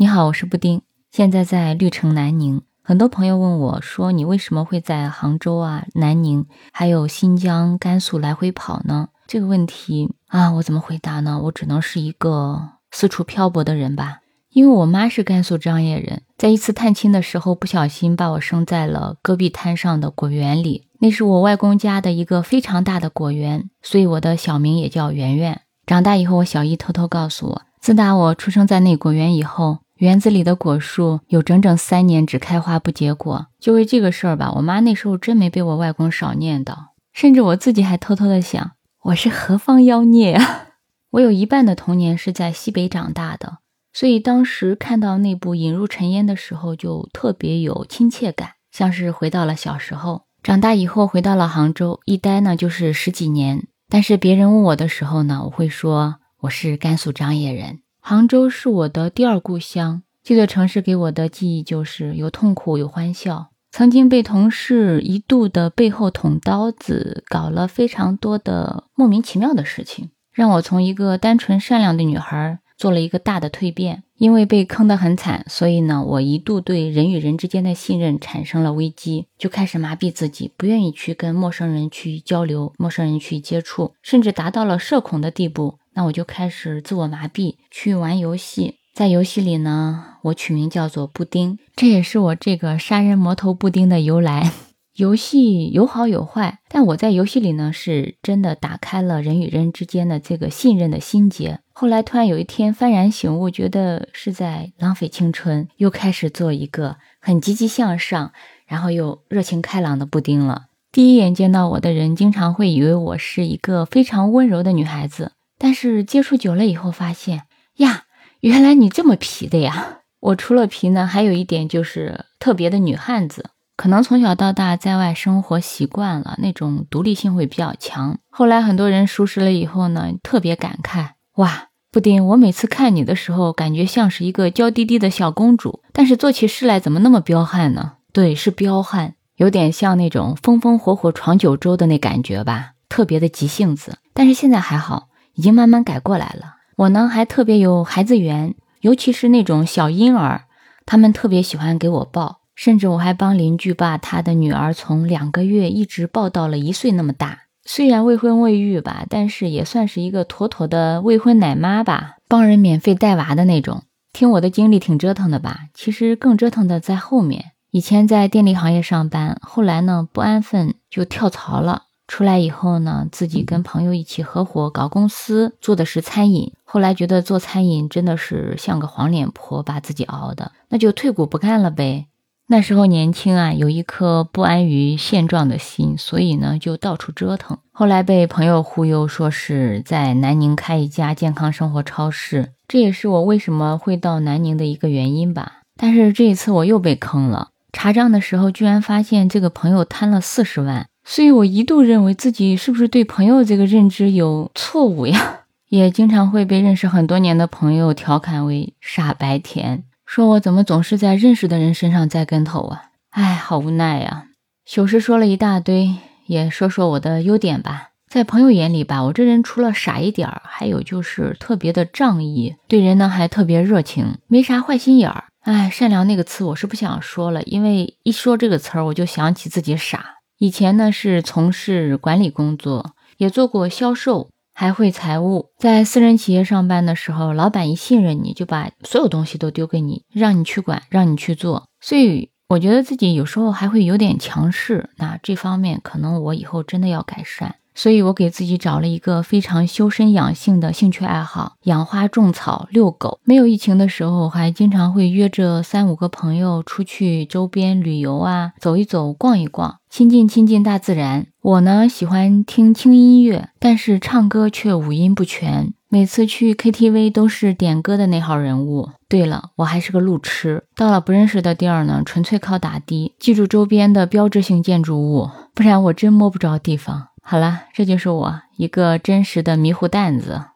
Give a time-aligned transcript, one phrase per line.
[0.00, 0.80] 你好，我是布丁，
[1.12, 2.62] 现在在绿城南宁。
[2.80, 11.38] 很多朋友问我说：“你为什么会在杭州啊、南宁，还有新疆、甘肃来回跑呢？”这个问题啊，我怎么回答呢？
[11.44, 14.20] 我只能是一个四处漂泊的人吧。
[14.48, 20.86] 因为我妈是甘肃张掖人，在一次探亲的时候，不小心把我生在了戈壁滩上的果园里。
[21.00, 25.60] 那是我外公家的一个非常大的果园，所以我的小名也叫圆圆。
[25.84, 29.80] 长大以后，我小姨偷偷告诉我，自打我出生在那果园以后。
[30.00, 36.74] 园子里的果树有整整三年只开花不结果，就为这个事儿吧，我妈那时候真没被我外公少念叨，
[37.12, 38.72] 甚至我自己还偷偷的想，
[39.02, 40.68] 我是何方妖孽啊！
[41.12, 43.58] 我有一半的童年是在西北长大的，
[43.92, 50.22] 所以当时看到那部《引入尘烟》的时候，就特别有亲切感，像是回到了小时候。
[50.42, 57.80] 长大以后回到了杭州，一待呢就是十几年，但是别人问我的时候呢，我会说我是甘肃张掖人。
[58.02, 63.48] 杭州是我的第二故乡，这座城市给我的记忆就是有痛苦有欢笑。
[63.70, 74.02] 曾经被同事一度的背后捅刀子，搞了非常多的莫名其妙的事情，让我从一个单纯善良的女孩做了一个大的蜕变。
[74.16, 85.78] 因为被坑得很惨，所以呢，我一度对人与人之间的信任产生了危机，就开始麻痹自己，不愿意去跟陌生人去交流，陌生人去接触，甚至达到了社恐的地步。
[85.94, 88.76] 那我就开始自我麻痹，去玩游戏。
[88.94, 94.52] 在游戏里呢，我取名叫做布丁，这也是我这个杀人魔头布丁的由来。
[94.96, 101.60] 游戏有好有坏，但我在游戏里呢，是真的打开了人与人之间的这个信任的心结。
[101.72, 108.32] 后来突然有一天幡然醒悟，觉得是在浪费青春，又开始做一个很积极向上，
[108.66, 110.64] 然后又热情开朗的布丁了。
[110.92, 115.32] 第一眼见到我的人，经常会以为我是一个非常温柔的女孩子。
[115.62, 117.42] 但是接触久了以后，发现
[117.76, 118.04] 呀，
[118.40, 119.98] 原来你这么皮的呀！
[120.20, 123.50] 我除了皮呢，还有一点就是特别的女汉子。
[123.76, 128.18] 可能从小到大在外生活习惯了，那种独立性会比较强。
[128.30, 137.96] 后来很多人熟识了以后呢，特别感慨：哇，布丁，我每次看你的时候，感觉像是一个娇滴滴的小公主，但是做起事来怎么那么彪悍呢？
[138.14, 143.98] 对，是彪悍，有点像那种风风火火闯九州的那感觉吧，特别的急性子。
[144.14, 145.09] 但是现在还好。
[145.34, 146.56] 已经慢慢改过来了。
[146.76, 150.42] 我呢还特别有孩子缘，尤其是那种小婴儿，
[150.86, 152.40] 他们特别喜欢给我抱。
[152.56, 157.38] 甚至我还帮邻居把他的女儿从两个月一直抱到了一岁那么大。
[157.64, 163.84] 虽然未婚未育吧，但是也算是一个妥妥的未婚奶妈吧，帮人免费带娃的那种。
[164.12, 165.68] 听我的经历挺折腾的吧？
[165.72, 167.52] 其实更折腾的在后面。
[167.70, 171.84] 以前在电力行业上班，后来呢不安分就跳槽了。
[172.10, 176.52] 出来以后呢，自己跟朋友一起合伙搞公司，做的是餐饮。
[176.64, 182.06] 后来觉得做餐饮真的是像个黄脸婆，把自己熬的，那就退股不干了呗。
[182.48, 187.56] 那时候年轻啊，有一颗不安于现状的心，所以呢就到处折腾。
[187.70, 195.60] 后来被朋友忽悠，说是在南宁开一家健康生活超市，这也是我为什么会到南宁的一个原因吧。
[195.76, 200.88] 但是这一次我又被坑了，查账的时候居然发现这个朋友贪了四十万。
[201.10, 205.40] 所以我一度认为自己是不是对朋友这个认知有错误呀？
[205.68, 212.82] 也经常会被认识很多年的朋友调侃为傻白甜，说我怎么总是在认识的人身上栽跟头啊？
[213.10, 214.26] 哎，好无奈呀！
[214.64, 215.96] 糗事说了一大堆，
[216.28, 217.88] 也说说我的优点吧。
[218.08, 225.24] 在朋友眼里吧，我这人除了傻一点儿，还有就是特别的仗义，对人呢还特别热情，没啥坏心眼儿。
[225.40, 230.19] 哎，善良那个词我是不想说了，因为一说这个词儿，我就想起自己傻。
[230.40, 235.50] 以前呢是从事管理工作，也做过销售，还会财务。
[235.58, 241.68] 在私人企业上班的时候，老板一信任你，就把所有东西都丢给你，让你去管，让你去做。
[241.78, 244.88] 所以我觉得自己有时候还会有点强势。
[244.96, 247.56] 那这方面可能我以后真的要改善。
[247.74, 253.20] 所以我给自己找了一个非常修身养性的兴趣爱好：养花、种草、遛狗。
[253.24, 261.26] 没有疫情的时候，还经常会约着三五个朋友出去周边旅游啊，走一走，逛一逛，亲近亲近大自然。
[261.42, 265.72] 我呢喜欢听轻音乐，但是唱歌却五音不全。
[265.92, 268.90] 每次去 KTV 都是点歌的那号人物。
[269.08, 277.08] 对了，我还是个路痴，到了不认识的地儿呢，纯粹靠打的，记住周边的标志性建筑物，不然我真摸不着地方。
[277.22, 280.49] 好了，这就是我一个真实的迷糊蛋子。